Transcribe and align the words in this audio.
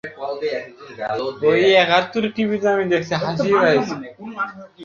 প্রচুর 1.41 2.25
ভিড় 2.41 2.63
মানুষের। 2.69 4.09